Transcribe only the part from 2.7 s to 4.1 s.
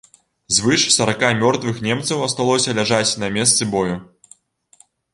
ляжаць на месцы бою.